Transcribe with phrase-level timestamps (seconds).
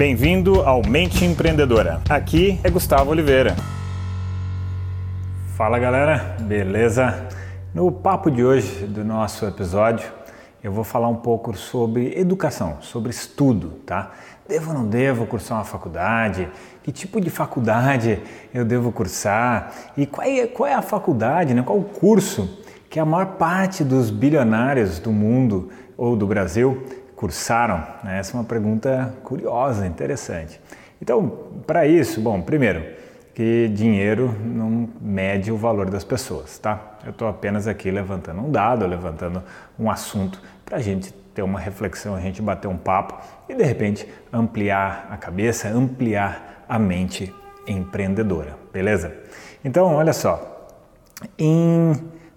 [0.00, 2.00] Bem-vindo ao Mente Empreendedora.
[2.08, 3.54] Aqui é Gustavo Oliveira.
[5.54, 7.28] Fala galera, beleza?
[7.74, 10.10] No papo de hoje do nosso episódio,
[10.64, 14.12] eu vou falar um pouco sobre educação, sobre estudo, tá?
[14.48, 16.48] Devo ou não devo cursar uma faculdade?
[16.82, 18.22] Que tipo de faculdade
[18.54, 19.70] eu devo cursar?
[19.98, 21.62] E qual é, qual é a faculdade, né?
[21.62, 22.58] qual o curso
[22.88, 26.86] que a maior parte dos bilionários do mundo ou do Brasil
[27.20, 27.84] cursaram?
[28.02, 28.18] Né?
[28.18, 30.58] Essa é uma pergunta curiosa, interessante.
[31.02, 31.28] Então,
[31.66, 32.82] para isso, bom, primeiro,
[33.34, 36.80] que dinheiro não mede o valor das pessoas, tá?
[37.04, 39.42] Eu estou apenas aqui levantando um dado, levantando
[39.78, 43.64] um assunto para a gente ter uma reflexão, a gente bater um papo e de
[43.64, 47.34] repente ampliar a cabeça, ampliar a mente
[47.66, 49.14] empreendedora, beleza?
[49.62, 50.68] Então, olha só,
[51.38, 51.92] em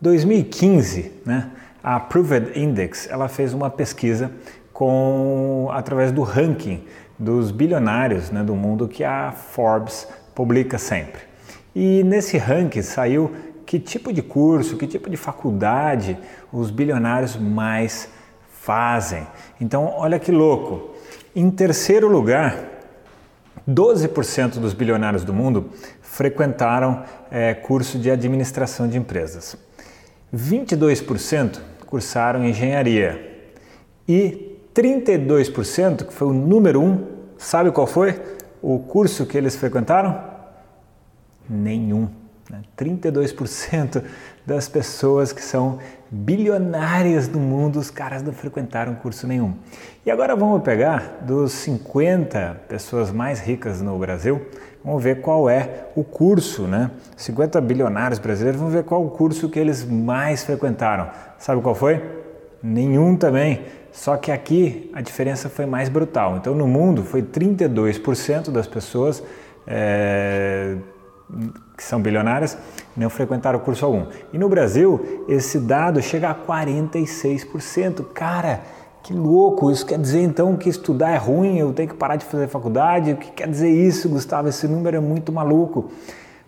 [0.00, 1.50] 2015, né,
[1.82, 4.30] a Proved Index ela fez uma pesquisa
[4.78, 6.84] com através do ranking
[7.18, 10.06] dos bilionários né, do mundo que a Forbes
[10.36, 11.20] publica sempre.
[11.74, 13.34] E nesse ranking saiu
[13.66, 16.16] que tipo de curso, que tipo de faculdade
[16.52, 18.08] os bilionários mais
[18.52, 19.26] fazem.
[19.60, 20.94] Então, olha que louco.
[21.34, 22.56] Em terceiro lugar,
[23.68, 25.70] 12% dos bilionários do mundo
[26.00, 29.56] frequentaram é, curso de administração de empresas.
[30.32, 33.26] 22% cursaram engenharia.
[34.08, 34.47] E
[34.78, 37.04] 32%, que foi o número um,
[37.36, 38.14] sabe qual foi
[38.62, 40.22] o curso que eles frequentaram?
[41.50, 42.08] Nenhum.
[42.78, 44.08] 32% né?
[44.46, 49.54] das pessoas que são bilionárias do mundo, os caras não frequentaram curso nenhum.
[50.06, 54.40] E agora vamos pegar dos 50 pessoas mais ricas no Brasil,
[54.84, 56.92] vamos ver qual é o curso, né?
[57.16, 61.10] 50 bilionários brasileiros, vamos ver qual o curso que eles mais frequentaram.
[61.36, 62.00] Sabe qual foi?
[62.62, 63.62] Nenhum também.
[63.92, 66.36] Só que aqui a diferença foi mais brutal.
[66.36, 69.22] Então, no mundo, foi 32% das pessoas
[69.66, 70.76] é,
[71.76, 72.56] que são bilionárias
[72.96, 74.06] não frequentaram curso algum.
[74.32, 78.04] E no Brasil, esse dado chega a 46%.
[78.12, 78.60] Cara,
[79.02, 79.70] que louco!
[79.70, 83.12] Isso quer dizer então que estudar é ruim, eu tenho que parar de fazer faculdade?
[83.12, 84.48] O que quer dizer isso, Gustavo?
[84.48, 85.90] Esse número é muito maluco.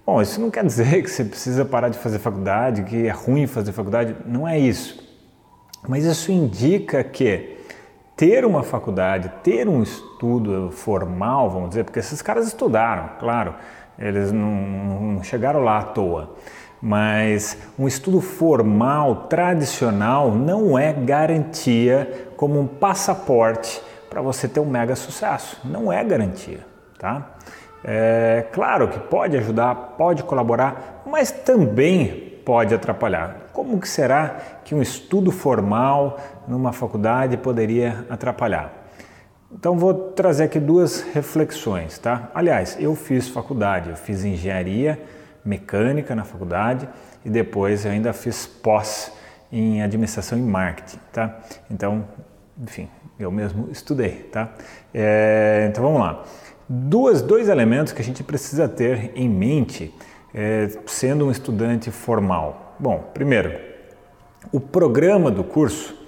[0.04, 3.47] Bom, isso não quer dizer que você precisa parar de fazer faculdade, que é ruim
[3.47, 4.16] fazer faculdade.
[4.27, 5.09] Não é isso.
[5.88, 7.58] Mas isso indica que
[8.16, 13.54] ter uma faculdade, ter um estudo formal, vamos dizer, porque esses caras estudaram, claro,
[13.98, 16.34] eles não, não chegaram lá à toa.
[16.82, 24.66] Mas um estudo formal, tradicional, não é garantia como um passaporte para você ter um
[24.66, 25.58] mega sucesso.
[25.64, 26.60] Não é garantia,
[26.98, 27.36] tá?
[27.84, 33.37] É claro que pode ajudar, pode colaborar, mas também pode atrapalhar.
[33.53, 36.19] Como que será que um estudo formal
[36.49, 38.72] numa faculdade poderia atrapalhar?
[39.53, 42.28] Então vou trazer aqui duas reflexões, tá?
[42.34, 45.00] Aliás, eu fiz faculdade, eu fiz engenharia
[45.44, 46.89] mecânica na faculdade
[47.25, 49.12] e depois eu ainda fiz pós
[49.53, 51.39] em administração e marketing, tá?
[51.71, 52.05] Então,
[52.60, 54.49] enfim, eu mesmo estudei, tá?
[54.93, 56.25] É, então vamos lá.
[56.69, 59.94] Duas, dois elementos que a gente precisa ter em mente
[60.34, 62.76] é, sendo um estudante formal?
[62.78, 63.58] Bom, primeiro,
[64.52, 65.98] o programa do curso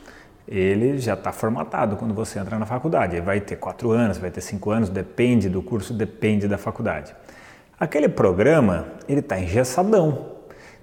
[0.46, 3.20] ele já está formatado quando você entra na faculdade.
[3.20, 7.14] Vai ter quatro anos, vai ter cinco anos, depende do curso, depende da faculdade.
[7.78, 10.32] Aquele programa ele está engessadão.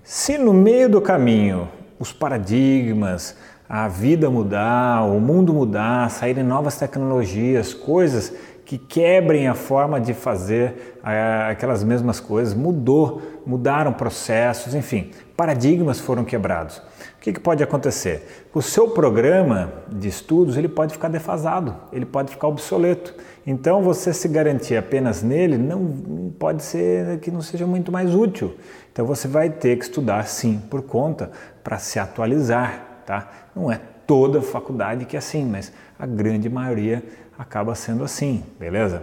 [0.03, 1.69] Se no meio do caminho
[1.99, 3.35] os paradigmas,
[3.67, 8.33] a vida mudar, o mundo mudar, saírem novas tecnologias, coisas
[8.69, 15.99] que quebrem a forma de fazer é, aquelas mesmas coisas, mudou, mudaram processos, enfim, paradigmas
[15.99, 16.77] foram quebrados.
[16.77, 18.45] O que, que, pode acontecer?
[18.53, 23.15] O seu programa de estudos ele pode ficar defasado, ele pode ficar obsoleto.
[23.43, 28.55] Então você se garantir apenas nele não pode ser que não seja muito mais útil.
[28.93, 31.31] Então você vai ter que estudar sim por conta
[31.63, 33.31] para se atualizar, tá?
[33.55, 37.03] Não é toda faculdade que é assim, mas a grande maioria
[37.39, 39.01] acaba sendo assim, beleza?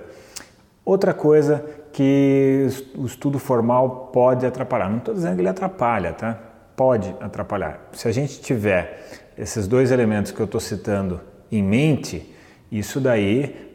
[0.85, 6.39] Outra coisa que o estudo formal pode atrapalhar, não estou dizendo que ele atrapalha, tá?
[6.77, 7.89] Pode atrapalhar.
[7.93, 11.19] Se a gente tiver esses dois elementos que eu estou citando
[11.51, 12.31] em mente,
[12.71, 13.75] isso daí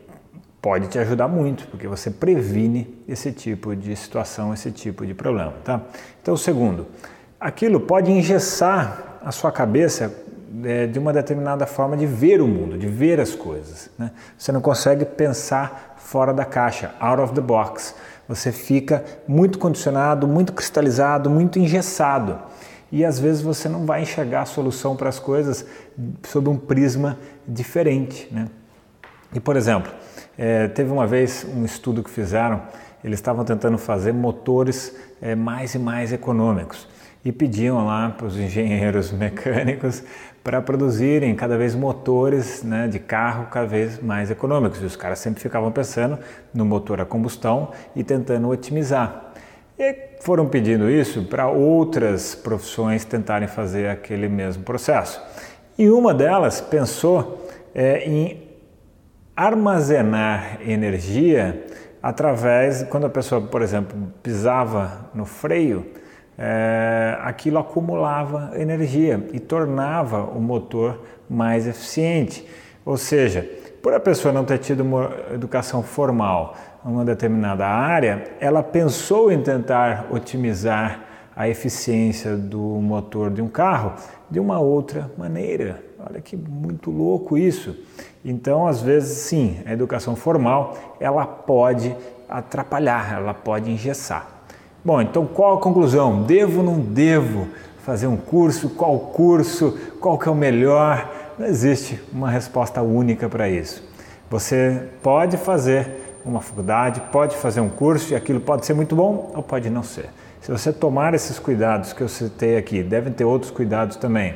[0.62, 5.54] pode te ajudar muito, porque você previne esse tipo de situação, esse tipo de problema,
[5.64, 5.82] tá?
[6.22, 6.86] Então, segundo,
[7.40, 10.14] aquilo pode engessar a sua cabeça
[10.64, 13.90] é, de uma determinada forma de ver o mundo, de ver as coisas.
[13.98, 14.12] Né?
[14.38, 17.96] Você não consegue pensar fora da caixa, out of the box.
[18.28, 22.40] Você fica muito condicionado, muito cristalizado, muito engessado.
[22.92, 25.66] E às vezes você não vai enxergar a solução para as coisas
[26.24, 27.18] sob um prisma
[27.48, 28.28] diferente.
[28.32, 28.48] Né?
[29.34, 29.92] E por exemplo,
[30.38, 32.62] é, teve uma vez um estudo que fizeram,
[33.04, 36.88] eles estavam tentando fazer motores é, mais e mais econômicos
[37.24, 40.04] e pediam lá para os engenheiros mecânicos
[40.44, 44.82] para produzirem cada vez motores né, de carro cada vez mais econômicos.
[44.82, 46.18] E os caras sempre ficavam pensando
[46.54, 49.34] no motor a combustão e tentando otimizar.
[49.78, 55.22] E foram pedindo isso para outras profissões tentarem fazer aquele mesmo processo.
[55.78, 58.50] E uma delas pensou é, em
[59.36, 61.66] armazenar energia
[62.02, 65.86] através, quando a pessoa, por exemplo, pisava no freio,
[66.44, 71.00] é, aquilo acumulava energia e tornava o motor
[71.30, 72.48] mais eficiente.
[72.84, 73.48] Ou seja,
[73.84, 79.32] por a pessoa não ter tido uma educação formal em uma determinada área, ela pensou
[79.32, 81.02] em tentar otimizar
[81.36, 83.94] a eficiência do motor de um carro
[84.30, 85.84] de uma outra maneira.
[86.00, 87.78] Olha que muito louco isso.
[88.26, 91.96] Então, às vezes, sim, a educação formal ela pode
[92.28, 94.41] atrapalhar, ela pode engessar.
[94.84, 96.24] Bom, então qual a conclusão?
[96.24, 97.48] Devo ou não devo
[97.86, 98.68] fazer um curso?
[98.70, 99.78] Qual curso?
[100.00, 101.08] Qual que é o melhor?
[101.38, 103.84] Não existe uma resposta única para isso.
[104.28, 109.32] Você pode fazer uma faculdade, pode fazer um curso e aquilo pode ser muito bom
[109.36, 110.10] ou pode não ser.
[110.42, 114.34] Se você tomar esses cuidados que eu citei aqui, devem ter outros cuidados também,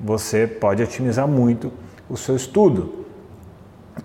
[0.00, 1.70] você pode otimizar muito
[2.08, 3.01] o seu estudo.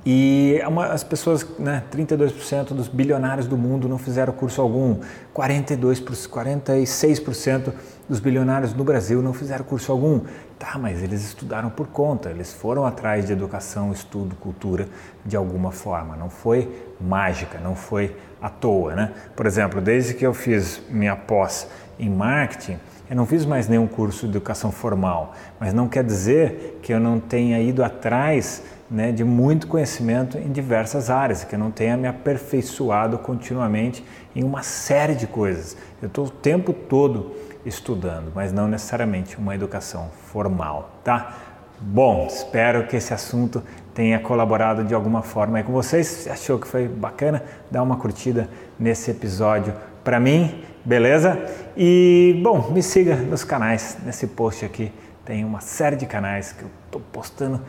[0.06, 5.00] E é uma, as pessoas, né, 32% dos bilionários do mundo não fizeram curso algum,
[5.34, 7.74] 42, 46%
[8.08, 10.22] dos bilionários no Brasil não fizeram curso algum.
[10.60, 14.88] Tá, mas eles estudaram por conta, eles foram atrás de educação, estudo, cultura
[15.24, 16.16] de alguma forma.
[16.16, 16.70] Não foi
[17.00, 19.12] mágica, não foi à toa, né?
[19.36, 21.68] Por exemplo, desde que eu fiz minha pós
[22.00, 22.80] em marketing,
[23.10, 27.00] eu não fiz mais nenhum curso de educação formal, mas não quer dizer que eu
[27.00, 31.98] não tenha ido atrás né, de muito conhecimento em diversas áreas, que eu não tenha
[31.98, 34.04] me aperfeiçoado continuamente
[34.36, 35.76] em uma série de coisas.
[36.02, 37.34] Eu estou o tempo todo
[37.66, 41.36] estudando, mas não necessariamente uma educação formal, tá?
[41.80, 43.62] Bom, espero que esse assunto
[43.94, 46.08] tenha colaborado de alguma forma aí com vocês.
[46.08, 48.50] Se achou que foi bacana, dá uma curtida
[48.80, 49.74] nesse episódio
[50.04, 51.38] para mim, beleza?
[51.76, 54.92] E bom, me siga nos canais, nesse post aqui
[55.28, 57.62] tem uma série de canais que eu estou postando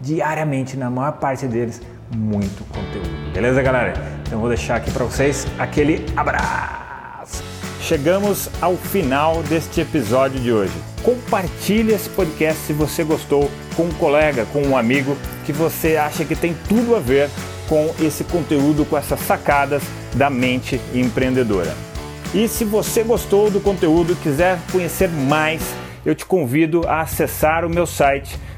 [0.00, 1.80] diariamente, na maior parte deles,
[2.14, 3.32] muito conteúdo.
[3.32, 3.94] Beleza, galera?
[4.26, 7.42] Então vou deixar aqui para vocês aquele abraço.
[7.80, 10.74] Chegamos ao final deste episódio de hoje.
[11.02, 16.24] Compartilhe esse podcast se você gostou com um colega, com um amigo que você acha
[16.24, 17.30] que tem tudo a ver
[17.68, 19.82] com esse conteúdo, com essas sacadas
[20.14, 21.72] da mente empreendedora.
[22.34, 25.62] E se você gostou do conteúdo e quiser conhecer mais,
[26.04, 28.38] eu te convido a acessar o meu site